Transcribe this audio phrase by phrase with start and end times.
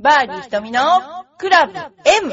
[0.00, 0.80] バーディー瞳の
[1.38, 2.32] クラブ M!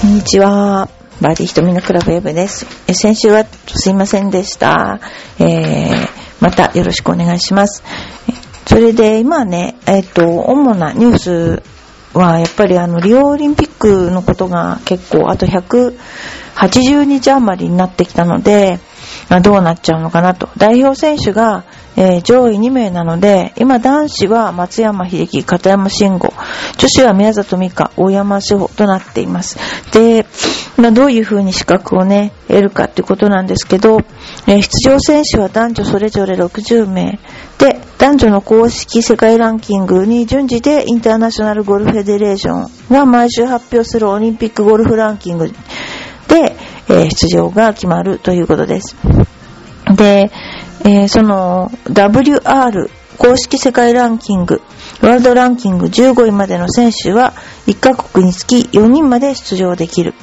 [0.00, 0.88] こんにちは。
[1.20, 2.66] バーディー瞳のクラブ M です。
[2.92, 4.98] 先週はすいませんでした。
[5.38, 6.08] えー、
[6.40, 7.84] またよろしくお願いします。
[8.70, 11.62] それで今ね、えっ、と、主なニュース
[12.16, 18.78] はやっぱりあの、リオオリンピックのことが結構あと180日余りになってきたので、
[19.28, 20.48] まあどうなっちゃうのかなと。
[20.56, 21.64] 代表選手が、
[21.96, 26.32] えー上位2名なので、今男子は松山秀樹、片山慎吾、
[26.78, 29.58] 女子は宮里美香、大山志保となっています。
[29.92, 30.26] で、
[30.80, 34.00] ま、どういう風に資格をね、得るかってことなんですけど、
[34.46, 37.18] えー出場選手は男女それぞれ60名
[37.58, 45.54] で、男女の公式世界ランキングに順次でインターナショナルゴルフフェデレーションが毎週発表するオリンピックゴルフランキングで、
[46.88, 48.96] えー出場が決まるということです。
[49.96, 50.30] で、
[50.84, 54.62] えーその WR 公式世界ランキング、
[55.02, 57.34] ワールドランキング15位までの選手は
[57.66, 60.14] 1カ国につき4人まで出場できる。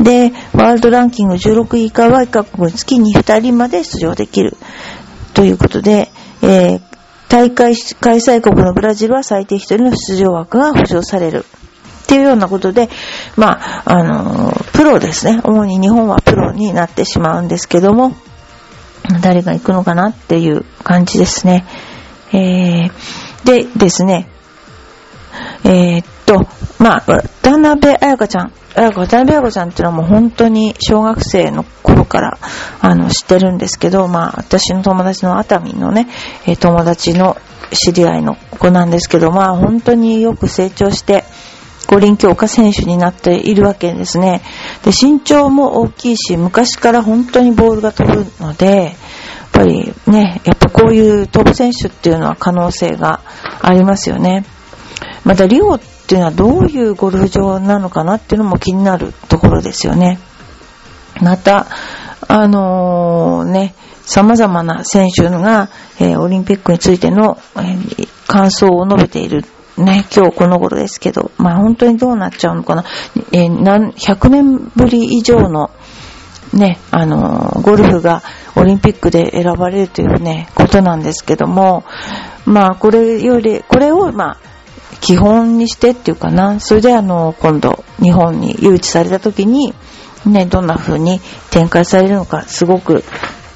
[0.00, 4.56] で、ワールドランキング16位以下は1カ国につき 2, 2人まで出場できる。
[5.34, 6.10] ということで、
[6.42, 6.88] えー
[7.28, 11.44] 大会開催国のブラジルは最低1人の出場枠が保証される。
[12.04, 12.88] っていうようなことで、
[13.36, 15.42] まあ、あのプロですね。
[15.44, 18.16] 主に日本はプロになってしまうんですけども、
[19.20, 21.66] 誰が行くのかなっていう感じですね。
[22.32, 22.90] えー、
[23.44, 24.28] でですね、
[25.64, 26.46] えーっと、
[26.78, 32.38] まあ、渡辺彩香ちゃん、渡辺彩香ちゃんっていうのはもう本当に小学生の頃から、
[32.80, 36.08] あの、知ってるんですけど、まあ、私の友達の熱海のね、
[36.46, 37.36] え友達の
[37.72, 41.24] 知り合いの子なんですけど、まあ、本当によく成長して、
[41.88, 44.42] 五輪強化選手になっているわけですね。
[44.84, 48.94] で、身長も大きいし、昔から本当にボールが飛ぶので、
[49.58, 53.20] ぱりね、やっぱこういうトップ選手っていうのは可能性が
[53.60, 54.44] ありますよね。
[55.24, 60.20] またリオっていうのはどういうゴルフ場なのかなっていうのも気になるところですよね。
[61.20, 61.66] また、
[62.28, 63.74] あのね、
[64.04, 65.68] 様々な選手が、
[65.98, 69.42] えーオリンピックについての、えー感想を述べている
[69.78, 72.84] ね、今日この頃ですけど、まあ本当にどうなっちゃうのかな。
[73.32, 75.70] えー100年ぶり以上の
[76.52, 78.22] ね、あのゴルフが
[78.56, 81.84] オリンピックで選ばれるというね、ことなんですけども、
[82.44, 84.36] まあこれより、これをまあ、
[85.00, 89.74] 基本にしてっていうかな、それであの、今度日本に誘致された時に、
[90.26, 91.20] ね、どんな風に
[91.50, 93.04] 展開されるのか、すごく、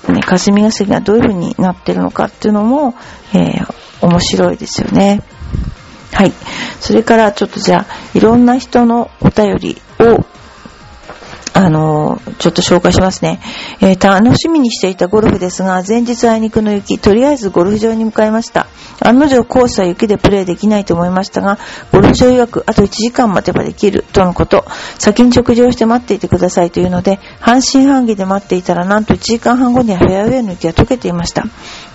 [0.09, 2.95] ね、霞が関がどういう風になってるのかっていうのも、
[3.35, 5.23] えー面白いですよね。
[6.13, 6.33] はい。
[6.81, 10.25] それからちょっとじゃあ、いろんな人のお便りを、
[11.55, 13.41] あのちょっと紹介しますね。
[13.81, 18.67] えー楽しみにしていたゴルフですが、前日あいにくの雪、とりあえずゴルフ場に向かいました。
[19.01, 21.59] 案の定コースは雪でプレーできないと思いましたが、
[21.93, 24.65] ゴルフ場曰くあと1時間待てばできるとのこと、
[24.99, 31.45] 先に食事をして待っていてくださいというので、半信半疑で待っていたら、なんと1時間半後にはフェアウェイの雪が溶けていました。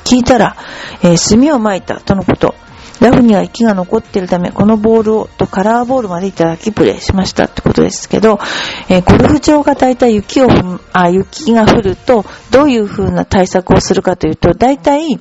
[0.03, 0.56] 聞いたら、
[1.03, 2.56] えー炭を撒いたとのこと。
[3.00, 8.40] ラフには雪が残っているため、このボールをとカラーボールまでいただきプレイしましたってことですけど、
[8.90, 10.48] えーゴルフ場が大体雪を
[10.94, 15.20] あ、雪が降ると、どういう風な対策をするかというと、大体、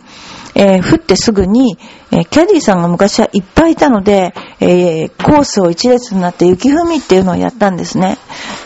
[0.54, 1.76] えー降ってすぐに、
[2.12, 8.16] えーキャディーさんが昔はいっぱいいたので、えーコースを一列になって雪踏みっていうのをやったんですね。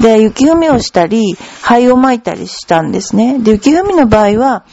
[0.01, 3.41] で、雪踏みをしたり、灰を撒いたりしたんですね。
[3.41, 4.65] で、雪踏みの場合は、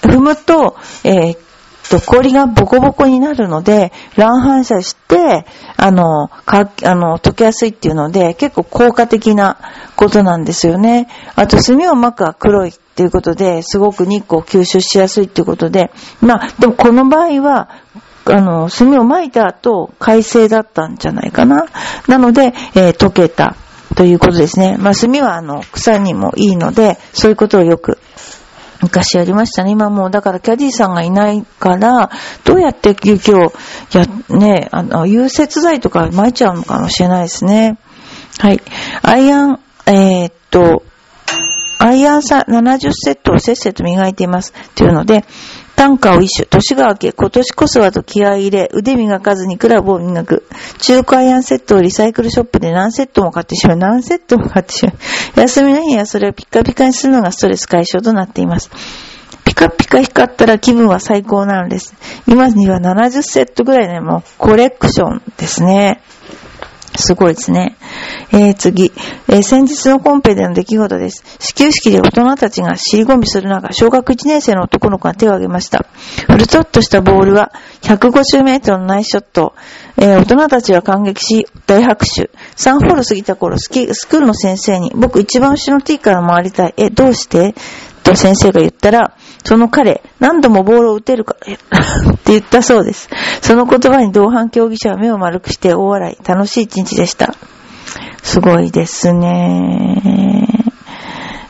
[0.00, 1.43] 踏むと、えー
[1.88, 5.46] と、氷がボコボコになるので、乱反射して、
[5.76, 9.58] あの、か、あの、溶けやすいっていうので、結構効果的な
[9.96, 11.08] ことなんですよね。
[11.36, 15.90] あと、炭を巻くは黒いっていうことで、すごく日光を吸収しやすいっていうことで、
[16.20, 17.68] まあ、でもこの場合は、
[18.26, 21.66] あの、炭を巻いた後、快晴だったんじゃないかな。
[22.08, 23.56] なので、えー溶けた
[23.94, 24.76] ということですね。
[24.78, 27.98] まあ、炭はあの、草にもいいので、そういうことをよく
[28.84, 29.70] 昔やりましたね。
[29.70, 32.10] 今もう、だからキャディーさんがいないから、
[32.44, 33.52] どうやって雪を、
[33.92, 37.78] や、ね、あの、融雪剤とか撒いちゃうのかもしれないですね。
[38.38, 38.60] はい。
[39.02, 40.82] アイアン、えーっと、
[41.78, 44.52] アイアンさ70セットをせっせと磨いています。
[44.74, 45.24] というので、
[45.76, 50.44] 単価を一種、年が明け、今年こそはと気合い入れ、腕磨かずにクラブを磨く。
[50.78, 53.76] 中古アイアンセットをリサイクルショップで何セットも買ってしまう。
[53.76, 55.40] 何セットも買ってしまう。
[55.40, 58.70] 休みの日にはそれをピカピカにするのがストレス解消となっています。
[59.44, 61.94] ピカピカ光ったら気分は最高なのです。
[62.26, 66.00] 今には70セットぐらいでもコレクションですね。
[66.96, 67.76] すごいですね。
[68.32, 68.92] えー、次、
[69.28, 71.24] えー、先日のコンペでの出来事です。
[71.40, 75.86] 始球式で大人たちが尻込みする中、小学1年生の男の子が手を挙げました。
[76.26, 77.52] フルトッとしたボールは
[77.82, 79.54] 150メートルのナイスショット。
[79.96, 82.30] えー、大人たちは感激し、大拍手。
[82.56, 86.74] 3ホール過ぎた頃、スキスクールの先生に、僕一番後ろのティーから回りたい。
[86.76, 87.54] え、どうして？
[88.04, 91.46] と先生が言ったら、その彼、何度もボールを打てるか っ
[92.18, 93.08] て言ったそうです。
[93.40, 96.28] その言葉に同伴競技者は目を丸くして大笑い。
[96.28, 97.34] 楽しい一日でした。
[98.22, 100.46] すごいですね。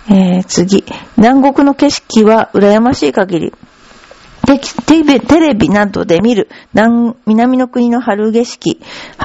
[0.09, 0.85] えー、次。
[1.17, 3.53] 南国の景色は羨ましい限り。
[4.47, 8.81] テレビなどで見る南の国の春景色、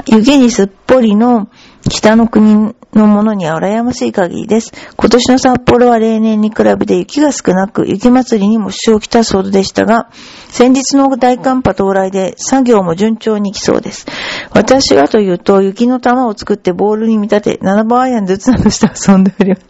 [0.07, 1.49] 湯気にすっぽりの
[1.89, 4.71] 北の国のものには羨ましい限りです。
[4.95, 10.09] 今年の札幌は例年に比べて雪が少なく、雪祭りにも支障をきたすほどでしたが、
[10.49, 14.05] 先日の大寒波到来で作業も順調に来そうです。
[14.51, 19.65] 私はというと、雪の玉を作ってボールに見立て、7番アイアンずつなどして遊んでおります。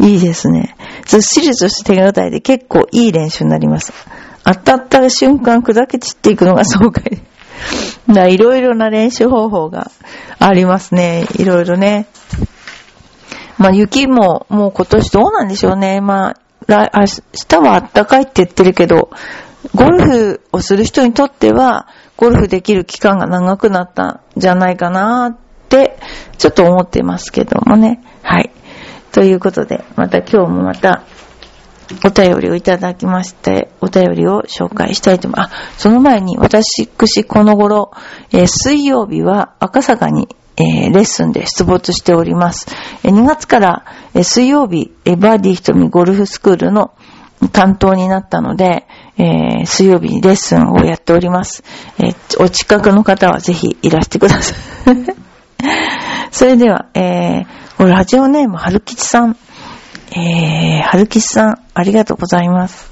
[0.00, 0.76] いいですね。
[1.06, 3.92] ずっしりとした手応えで結構いい練習になります。
[4.44, 7.04] 当たった瞬間砕け散っていくのが爽快。
[8.30, 9.90] いろいろな練習方法が
[10.38, 11.26] ありますね。
[11.36, 12.06] いろいろね。
[13.58, 16.00] まあ雪ももう今年どうなんでしょうね。
[16.00, 16.36] ま
[16.68, 17.06] あ、明
[17.48, 19.10] 日は暖かいって言ってるけど、
[19.74, 25.36] ゴルフをする人にとっては、ゴルフできる期間が長くなったんじゃないかなっ
[25.68, 25.98] て、
[26.36, 28.02] ちょっと思ってますけどもね。
[28.22, 28.50] はい。
[29.12, 31.02] ということで、また今日もまた
[32.04, 35.54] お便りをいただきまして、お便りを紹介したいと思います。
[35.54, 37.92] あ、その前に私、くしこの頃、
[38.32, 42.66] えー、水曜日は赤坂に、えー、レッスンで出没しております。
[43.04, 46.92] えー、2月から、え水曜日、えバーディー瞳ゴルフスクールの
[47.52, 48.86] 担当になったので、
[49.16, 51.62] え水曜日にレッスンをやっております。
[51.98, 54.56] えお近くの方はぜひいらしてください。
[56.30, 59.36] それでは、えー、ラジオネーム、はるきちさん。
[60.10, 62.90] えー、はるきさん、ありがとうございます。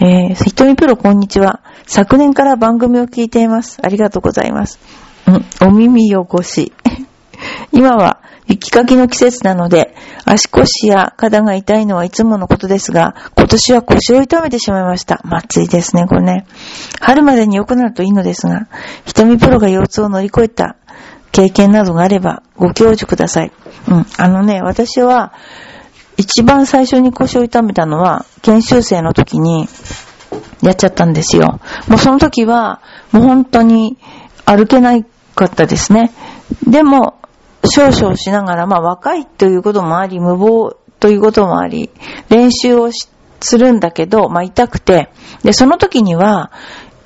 [0.00, 1.60] えー、ひとみプロこんにちは。
[1.86, 3.78] 昨年から番組を聞いています。
[3.82, 4.78] ありがとうございます。
[5.26, 6.72] うん、お耳汚し。
[7.72, 9.94] 今は雪かきの季節なので、
[10.24, 15.20] 足腰や肩が痛いのはいつものことですが、今年は腰を痛めてしまいました。
[15.24, 16.46] ま暑いですね、これね。
[17.00, 18.68] 春までに良くなるといいのですが、
[19.04, 20.76] ひとみプロが腰痛を乗り越えた
[21.32, 23.52] 経験などがあれば、ご教授ください。
[23.88, 25.34] うん、あのね、私は、
[26.20, 29.66] 一番最初に腰を痛めたのは、研修生の時に、
[30.62, 31.60] やっちゃったんですよ。
[31.88, 33.96] もうその時は、もう本当に
[34.44, 35.02] 歩けな
[35.34, 36.12] かったですね。
[36.68, 37.18] でも、
[37.64, 41.88] 少々しながら、まあ若いということもあり、無謀ということもあり、
[42.28, 42.90] 練習を
[43.40, 45.08] するんだけど、まあ痛くて、
[45.42, 46.52] で、その時には、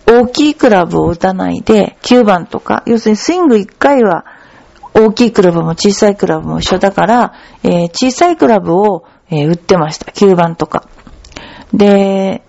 [0.07, 4.27] 大きいクラブを打たないで、9番とか、要するにスイング1回は
[4.95, 10.13] 大きいクラブも小さいクラブも一緒だから、えー、小さいクラブを、えー、売ってました。
[10.13, 10.89] 9番とか。
[11.73, 12.43] で、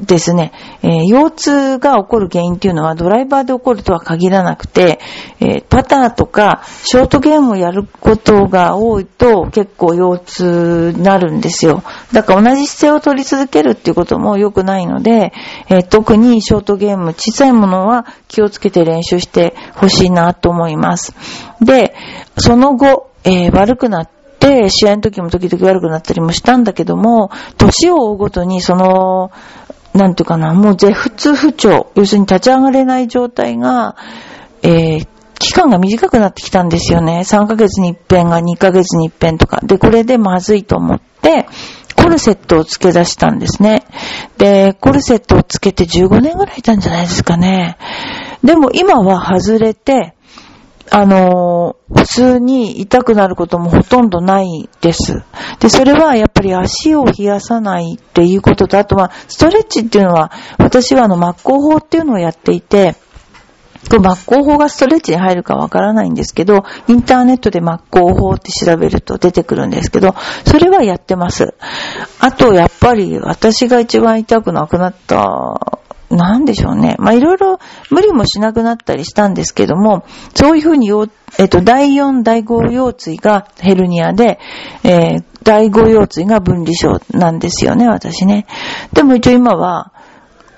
[0.00, 0.52] ですね、
[0.82, 4.98] えー、腰痛が起こる原因っていうのはドライバーで起こるとは限らなくて、
[5.40, 11.82] えー、パターとかショートゲームをやることが多いと結構腰痛になるんですよ。
[12.12, 15.32] だから同じ姿勢を取り続けるっていうことも良くないので、
[15.68, 21.14] えー、特にショートゲーム、小さいものは気をつけて練習してほしいなと思います。
[21.60, 21.94] で、
[22.36, 24.08] その後、え悪くなっ
[24.38, 29.30] て、試合の時も時々悪くなったりもしたんだけども、年を追うごとにその、
[29.94, 33.96] なんていうかな、もう絶不不調、要するに立ち上がれない状態が、
[34.62, 35.06] えー、
[35.38, 37.20] 期間が短くなってきたんですよね。
[37.24, 39.60] 3ヶ月に一遍が2ヶ月に一遍とか。
[39.62, 41.46] で、これでまずいと思って、
[41.96, 43.84] コルセットを付け出したんですね。
[44.36, 47.76] で、コルセットをつけて15年ぐらいいたんじゃないですかね。
[48.42, 50.13] でも今は外れて、
[50.96, 55.24] あの、普通に痛くなることもほとんどないです。
[55.58, 62.94] で、それはやっぱり足を冷やさないっていうことと、あとはストレッチっていうのは、私はあの、真っ向法っていうのをやっていて、
[63.90, 70.14] これ真っ向法がストレッチに入るかわからないんですけど、インターネットで真っ向法って調べると出てくるんですけど、
[70.46, 71.54] それはやってます。
[72.20, 75.80] あと、やっぱり私が一番痛くなくなった
[76.10, 76.96] なんでしょうね。
[76.98, 77.58] まあ、いろいろ
[77.90, 80.90] 無理もしなくなったりしたんですけども、そういうふうに、
[81.38, 84.38] えっと、第4、第5腰椎がヘルニアで、
[84.82, 88.46] えー、第5腰椎が分離症なんですよね、私ね。
[88.92, 89.92] でも一応今は、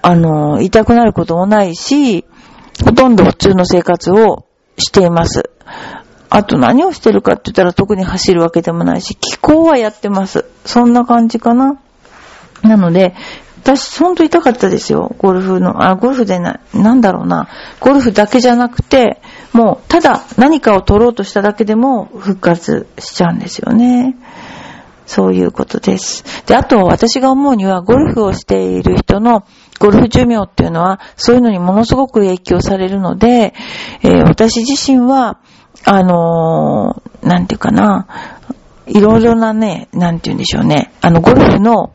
[0.03, 2.25] あの、痛くなることもないし、
[2.85, 4.45] ほとんど普通の生活を
[4.79, 5.51] しています。
[6.29, 10.45] あと何をしてるかって言ったら特に走るわけでもないし、気候はやってます。
[10.65, 11.79] そんな感じかな。
[12.63, 13.15] なので、
[13.67, 15.17] 私、ほんと痛かったですよ。
[15.19, 17.49] ゴルフの、あ、ゴルフでな、なんだろうな。
[17.81, 19.21] ゴルフだけじゃなくて、
[19.53, 24.15] もう、ただ何かを取ろうとしただけでも復活しちゃうんですよね。
[25.05, 26.25] そういうことです。
[26.47, 29.45] で、あと私が思うには、ゴルフをしている人の
[29.81, 33.53] ゴルフ寿命っていうのは、そういうのにものすごく影響されるので、
[34.03, 35.39] えー、私自身は、
[35.85, 38.07] あのー、なんていうかな、
[38.87, 41.93] いろいろなね、なんていうんでしょうね、あの、ゴルフの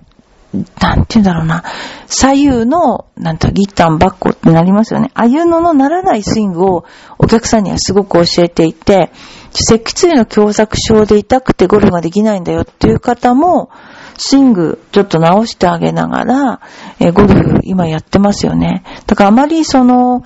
[0.54, 1.64] なんて言うんだろうな、
[2.08, 5.12] 左右の、なんと、ギッタンバッコってなりますよね。
[5.14, 6.86] ああいうののならないスイングを
[7.18, 9.12] お客さんにはすごく教えていて、
[9.52, 13.70] 脊椎の狭窄症で痛くてゴルフができないんだよっていう方も、
[14.18, 16.62] スイングちょっと直してあげながら、
[17.00, 18.84] えー、ゴルフ今やってますよね。
[19.08, 20.24] だからあまりその、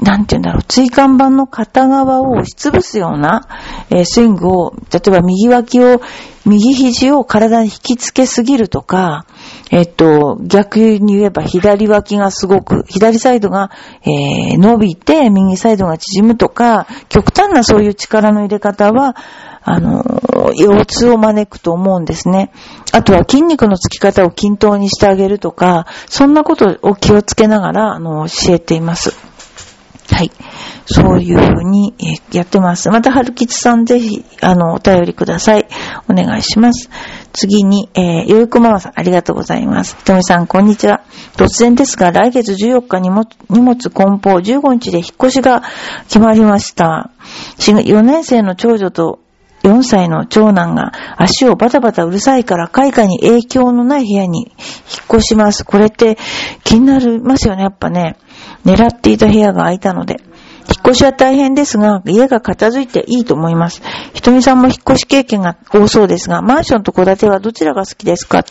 [0.00, 3.48] なんて言うんだろう、椎間板の片側を押しつぶすような、
[3.90, 6.00] えー、スイングを、例えば右脇を、
[6.44, 9.24] 右肘を体に引きつけすぎるとか、
[9.70, 13.70] えっと、逆に言えば左脇がすごく、左サイドが、
[14.02, 19.16] えー、伸びて、右サイドが縮むとか、極端なそういう力の入れ方は、
[19.62, 20.04] あの、
[20.56, 22.52] 腰痛を招くと思うんですね。
[22.92, 29.33] あとは筋肉のつき方を均等にしてあげるとか、そんなことを気をつけながら、あの、教えています。
[30.14, 30.30] はい。
[30.86, 31.92] そういうふうに、
[32.30, 32.88] やってます。
[32.88, 35.66] また、春吉さんぜひ、あの、お便りください。
[36.08, 36.88] お願いします。
[37.32, 39.96] 次に、えー、よいこママさん、ありがとうございます。
[39.96, 41.02] ひとみさん、こんにちは。
[41.36, 45.64] 突然ですが、来月14日にも荷物梱包15日で引っ越しが
[46.04, 47.10] 決まりました。
[47.58, 49.18] 4年生の長女と
[49.64, 54.50] 4歳の長男が足をバタバタうるさいから開花に影響のない部屋に引っ
[55.14, 55.64] 越します。
[55.64, 56.18] これって
[56.64, 58.16] 気になりますよね、やっぱね。
[58.66, 60.20] 狙っていた部屋が空いたので。
[60.68, 63.82] 引っ越しは大変ですが、家が片付いていいと思います。
[64.12, 68.44] ひとみさんも引っ越し経験が多そうですが、マンションと戸建てはどちらが好きですか？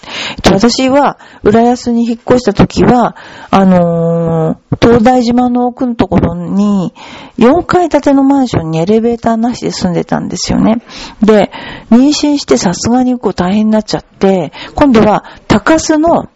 [0.52, 3.16] 私は、浦安に引っ越した時は、
[3.50, 6.94] あのー、東大島の奥のところに、
[7.38, 10.82] 4階建てのマンションにエレベーターなしで住んでたんですよね。
[11.22, 11.52] で、
[11.90, 16.30] 妊娠してさすがにこう大変になっちゃって、今度は高須の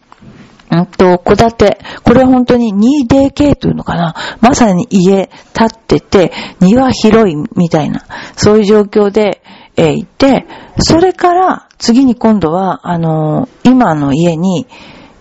[0.69, 1.79] うんと、戸建て。
[2.03, 4.15] これは本当に 2DK というのかな。
[4.41, 8.05] まさに家建ってて、庭広いみたいな、
[8.35, 9.41] そういう状況で、
[9.77, 10.45] えー、いて、
[10.79, 14.67] それから次に今度は、あのー、今の家に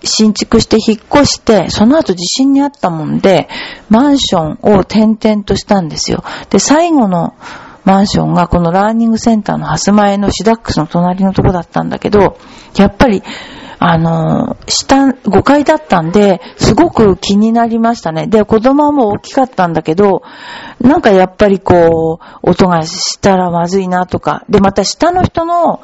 [0.02, 3.48] 新築して引っ越して、その後地震にあったもんで、
[3.90, 6.24] マンションを転々としたんですよ。
[6.50, 7.34] で、最後の
[7.84, 12.38] マンションがこのラーニングセンターのハス前のシダックスの隣のとこだったんだけど、
[12.76, 13.22] やっぱり
[13.78, 18.26] あの、下、5階だったんで、すごく気になりましたね。
[18.26, 20.22] で、子供はもう大きかったんだけど、
[20.80, 25.82] なんかやっぱりこう、音がしたらまずいなとか、で、また下の人の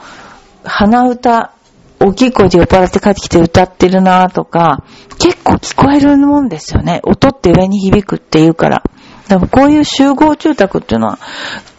[0.64, 1.52] 鼻歌、
[2.00, 4.82] 大きい声で酔っ払って帰ってきて歌ってるなとか、
[5.18, 7.00] 結構聞こえるもんですよね。
[7.04, 8.82] 音って上に響くっていうから。
[9.28, 11.18] でもこういう集合住宅っていうのは、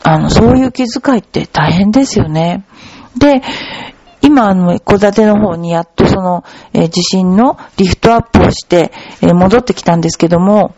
[0.03, 2.65] あの、そういう気遣いって大変ですよね。
[3.17, 3.41] で、
[4.23, 10.75] 今、あの、戸建ての方にやっとその、えー、地震のリフトアップをして、えー、戻ってきたんですけども、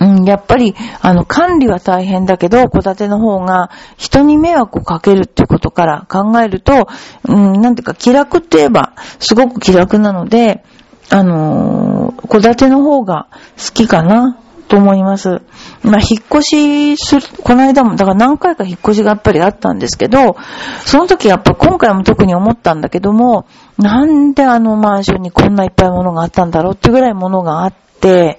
[0.00, 6.88] うん、やっぱり、あの、管理は大変だけど、戸建ての方が人に迷惑をかけるっていうことから考えると、
[7.26, 10.62] うん、なんていうか、気楽って言えば、すごく気楽なので、
[11.08, 14.38] あのー、戸建ての方が好きかな。
[14.68, 15.40] と思います。
[15.82, 20.36] まあ、引っ越しする、この間も、だから何回か引っ越しがやっぱりあったんですけど、
[20.84, 23.46] その時やっぱ今回も特に思ったんだけども、
[23.78, 28.38] なんであのマンションにこんないっぱいものがあったんだろうってぐらいものがあって、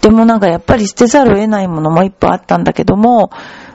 [0.00, 3.30] でもなんかやっぱり捨てざるを得ないものもいっぱいあったんだけども、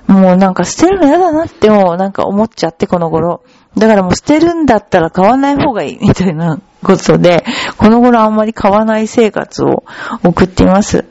[0.07, 3.41] もうなんか捨てるの嫌だなってもうなんか思っちゃってこの頃。
[3.77, 7.43] だからもう捨てるんだったら買わない方がいいみたいなことで、
[7.77, 9.83] この頃あんまり買わない生活を
[10.23, 11.05] 送っています。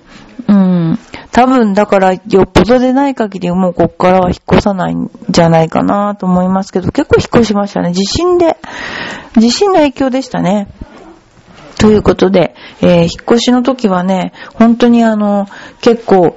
[1.32, 7.92] 多分、だから、よっぽどでない限り、もうこっからは引っ越さないんじゃないかなと思いますけど、結構引っ越しましたね。
[7.92, 8.58] 地震で、
[9.38, 10.68] 地震の影響でしたね。
[11.78, 15.48] ということで、えー、引っ越しの時はね、本当にあの、
[15.80, 16.32] 結構、引っ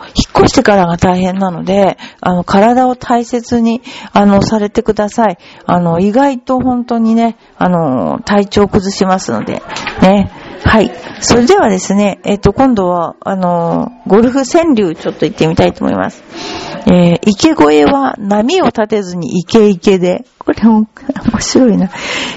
[0.46, 3.82] 越してからが大変なので、あの、体を大切に、
[4.14, 5.38] あの、されてください。
[5.66, 9.62] あの、意外と本当にね、あの、体調崩しますので、
[10.02, 10.32] ね。
[10.66, 10.92] はい。
[11.22, 16.24] それではですね、えっ、と、今度は、あの、ゴルフ川柳ちょっと行ってみたいと思います。
[16.88, 20.26] えー、池越えは波を立てずにイケイケで。
[20.40, 20.88] これも
[21.32, 21.90] 面白いな。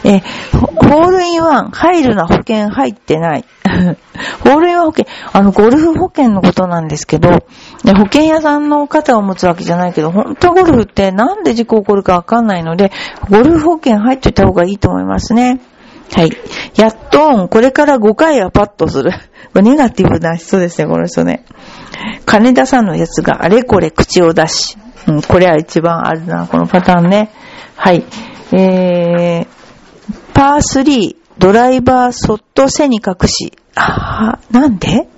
[0.05, 0.21] えー、
[0.53, 3.45] ホールインワン、入るな保険入ってない。
[4.45, 12.93] ホールインワン保険、あの、ゴルフ保険のことなんですけど、保険屋さんの方を持つわけじゃないけど、本当ゴルフってなんで事故起こるかわかんないので、
[13.31, 15.61] ゴルフ保険入っといた方がいいと思いますね。
[16.12, 16.31] はい。
[16.77, 19.12] やっとん、これから5回はパッとする。
[19.55, 21.45] ネガティブな人ですね、この人ね。
[22.25, 24.77] 金田さんのやつがあれこれ口を出し。
[25.07, 27.31] うん、これは一番あるな、このパターンね。
[27.77, 28.05] はい。
[28.53, 29.47] えー、
[30.35, 33.53] パー3、ドライバーそっと背に隠し。
[33.75, 35.09] あなんで？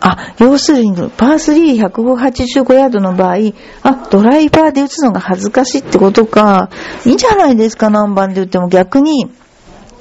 [0.00, 3.36] あ、要するに、パー3、185ヤードの場合、
[3.82, 6.70] あ、ドライバーで打つのが恥ずかしいってことか。
[7.04, 8.68] いいんじゃないですか、何番で打っても。
[8.68, 9.30] 逆に、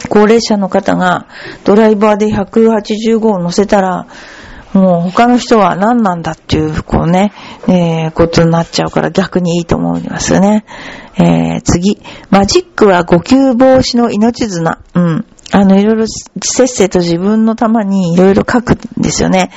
[0.09, 1.27] 高齢者の方が
[1.63, 4.07] ドライバーで185を乗せたら、
[4.73, 7.31] もう他の人は何なんだっていう、こうね、
[7.67, 10.65] えー、ことになっちゃうから逆にいいと思いますよね。
[11.17, 11.99] えー、次。
[12.29, 14.79] マジックは呼吸防止の命綱。
[14.93, 15.25] うん。
[15.51, 19.49] あの、いろいろ、せっせと自分の玉にいろいろ書くんですよね。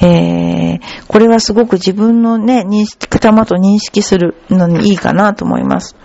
[0.00, 5.96] えー、これはすごく自分のね、認識、玉と認識するのにいいかなと思います。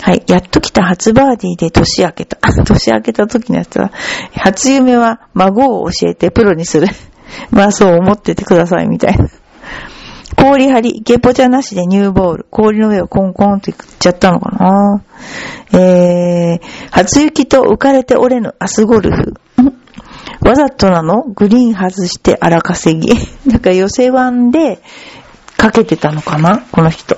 [0.00, 0.22] はい。
[0.28, 2.36] やっと来た初バーディーで年明けた。
[2.64, 3.90] 年明けた時のやつは、
[4.34, 6.86] 初夢は孫を教えてプロにする。
[7.50, 9.28] まあそう思っててくださいみたいな。
[10.36, 12.46] 氷張り、ゲポじゃなしでニューボール。
[12.50, 15.02] 氷の上をコンコンっていっちゃったのかな
[15.72, 19.34] えー、初雪と浮かれて折れぬ明日ゴルフ。
[20.40, 21.24] わざとなの？
[21.24, 23.12] グリーン外して荒稼ぎ。
[23.50, 24.80] なんか寄せ湾で
[25.56, 26.62] かけてたのかな？
[26.70, 27.16] この人。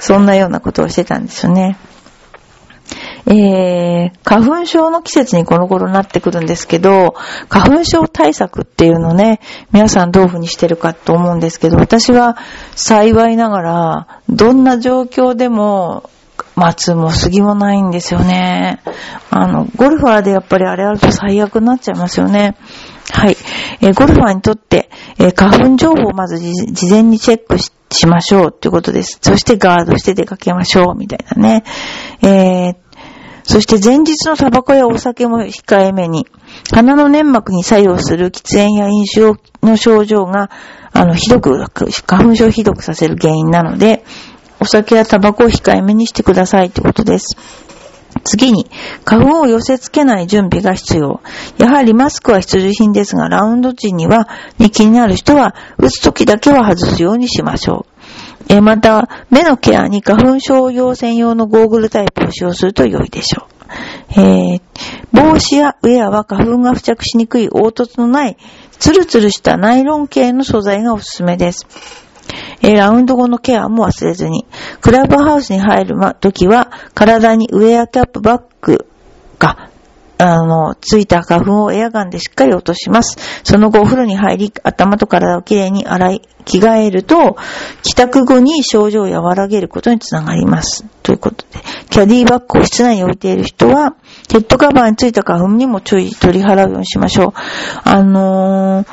[0.00, 1.78] そんなようなことをしてたんですよね。
[3.26, 7.14] えー、花粉症の季節にこの頃なってくるんですけど、
[7.48, 9.40] 花粉症対策っていうのね、
[9.72, 12.36] 皆さんどういうふうにしてるかと思うんですけど、私は
[12.74, 16.10] 幸いながら、どんな状況でも、
[16.56, 18.80] 松も杉もないんですよね。
[19.30, 22.56] あの、ゴルファーでやっぱりあれあると最悪になっちゃいますよね。
[23.12, 23.36] はい。
[23.80, 24.79] えー、ゴルファーにとって、
[25.20, 27.70] えー、花粉情報をまず事前にチェックし
[28.06, 29.18] ましょうっていうことです。
[29.20, 31.64] そしてガードして出かけましょうみたいなね。
[32.22, 32.76] えー、
[33.44, 36.26] そして前日のタバコやお酒も控えめに、
[36.72, 40.50] 鼻の粘膜に作用する喫煙や飲酒の症状が、
[40.92, 41.66] あの、ひどく、
[42.06, 44.04] 花粉症をひどくさせる原因なので、
[44.58, 47.36] お酒やタバコを控えめにしてくださいってことです。
[48.24, 48.70] 次に、
[49.04, 51.20] 花粉を寄せ付けない準備が必要。
[51.58, 54.28] やはりマスクは必需品ですが、ラウンド時には、
[54.58, 57.90] に気になる人は、打つ時だけは外すようにしましょう。
[58.48, 63.60] えまた、目のケアに花粉症用専用のゴーグルタイプを使用すると良いでしょう。
[64.12, 64.60] えー、
[65.12, 68.36] 帽子やウェアは花粉が付着しにくい凹凸のない、
[68.78, 71.66] ツルツルしたナイロン系の素材がおすすめです。
[72.62, 74.46] えー、ラウンド後のケアも忘れずに。
[74.80, 78.86] クラブハウスに入るときは、体にウェアキャップバッグ
[79.38, 79.70] が
[80.22, 83.16] あの、ついた花粉をエアガンでしっかり落とします。
[83.42, 87.38] その後お風呂に入り、頭と体をきれいに洗い、着替えると、
[87.82, 90.84] 帰宅後に症状を和らげることにつながります。
[91.02, 93.94] ということで、キャディバッグを室内に置いている人は、
[94.30, 97.32] ヘッドカバーについた花粉にも注意取り払うようにしましょう。
[97.84, 98.86] あのー、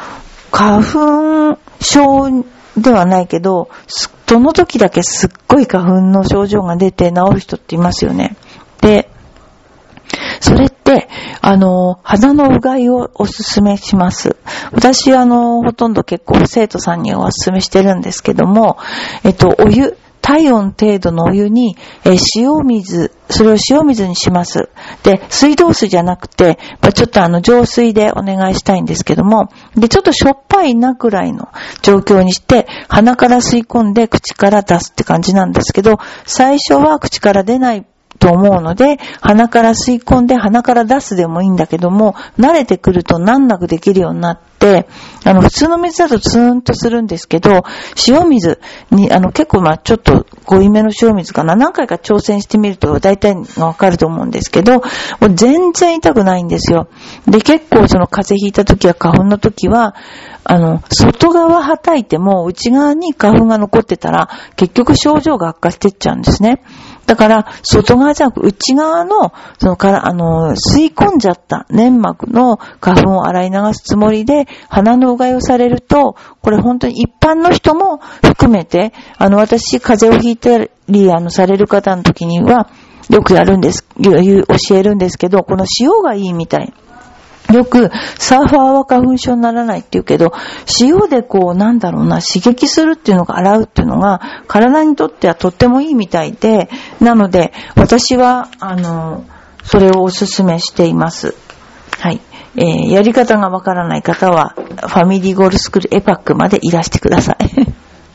[0.51, 2.29] 花粉症
[2.77, 8.35] ではないけど、その時だけすっごい花粉の症状が出て治る人っていますよね。
[8.81, 9.09] で、
[10.39, 11.09] それって、
[11.41, 14.37] あの、肌のうがいをおすすめします。
[14.71, 18.77] 私、あの、ほとんど結構生徒さんにおすすめしてるんですけども、
[19.23, 24.67] えっと、お湯、体温程度のお湯に、え塩水、それを塩水にします。
[25.01, 31.47] で、水道水じゃなくて、まあ、ちょっとあの、浄水でお願いしたいんですけども、で、ちょっとしょっぱいなくらいの
[31.81, 37.85] 状況にして、鼻から吸い込んで口から出すって感じなんですけど、最初は口から出ない
[38.19, 44.87] と思うので、鼻から吸い込んで鼻から出すでもいいんだけども、慣れてくると難なくできるようになって、
[45.23, 47.63] あの、普通の水だとツーンとするんですけど、
[48.07, 48.59] 塩水
[48.91, 51.55] に、あの、結構まあちょっと濃いめの塩水かな。
[51.55, 54.81] 何回か挑戦してみると大体わかると思うんですけど、も
[55.21, 56.87] う全然痛くないんですよ。
[57.27, 59.95] で、結構その風邪ひいた時や花粉の時は、
[60.49, 66.63] あの、外側はたいても内側に花粉が残ってたら、結局症状が悪化してっちゃうんですね。
[67.07, 80.57] だから、外側じゃなく内側の、そのから、あの、吸い込んじゃった粘膜の花粉を洗い流すつもりで、鼻のうがいをされると、これ本当に一般の人も含めて、あの、私、風邪をひいた
[80.89, 82.69] り、あの、される方の時には、
[83.09, 86.73] よくやるんです、教えるんですけど、この塩がいいみたい。
[87.53, 90.33] よく、サーファーは花粉症にならないって言うけど、
[90.81, 99.23] 塩でこう、なんだろうな、刺激するっていうのが、洗うっていうのが、体にとってはとってもいいみたいで、なので、私は、あの、
[99.63, 101.35] それをお勧めしています。
[101.99, 102.21] はい。
[102.57, 107.37] えー、やり方がわからない方は、ファミリーゴールスクールエパックまでいらしてください。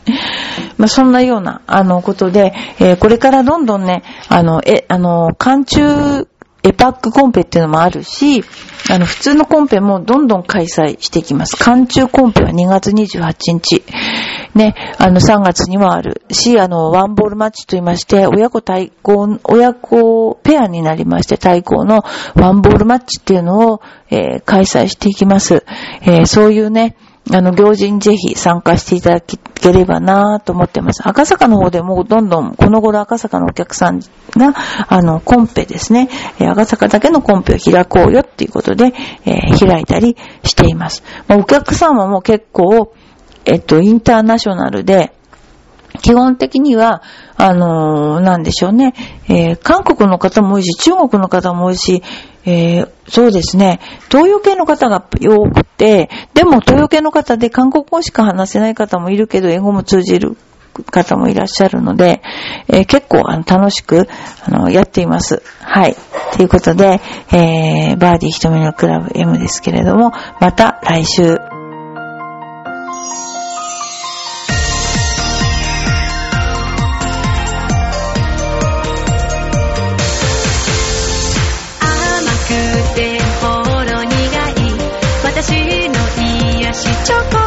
[0.79, 6.27] まあ、そんなような、あの、ことで、えー、これからどんどんね、あの、え、あの、寒中
[6.65, 8.45] エパックコンペっていうのもあるし、
[8.91, 11.57] あの、普通のコンペもどんどん開催していきます。
[11.57, 13.83] 寒中コンペは2月28日。
[14.55, 22.03] ね、あの、3月にもあるし、あの、ワンボールマッチと言いまして、親子対抗、親子ペアになりまして対抗の
[22.35, 25.65] ワンボールマッチっていうのを、えー、開催していきます。
[26.03, 26.97] えー、そういうね、
[27.31, 31.07] あの、行事にぜひ参加していただければなと思ってます。
[31.07, 34.55] 赤坂の方でもどんどん、この頃赤坂のお客さんが、
[34.89, 36.09] あの、コンペですね、
[36.41, 38.93] 赤坂だけのコンペを開こうよっていうことで、
[39.25, 41.05] えー、開いたりしています。
[41.29, 42.93] ま、お客様も結構、
[43.45, 45.13] えっと、インターナショナルで、
[46.03, 47.03] 基本的には、
[47.37, 48.95] あのー、なんでしょうね、
[49.29, 52.03] えー、韓国の方も多いし、中国の方も多いし、
[52.45, 53.81] えー、そうですね。
[54.11, 60.37] 東洋系の方が多くて、でも東洋系の方で韓国語しか話せない方もいるけど、英語も通じる
[60.91, 62.23] 方もいらっしゃるので、
[62.69, 64.09] えー、結構あの楽しく
[64.45, 65.43] あのやっています。
[65.61, 65.97] はい。
[66.37, 67.01] ということで、
[67.33, 71.39] えー、バーディー瞳のクラブ M ですけれども、また来週
[87.13, 87.42] chocolate.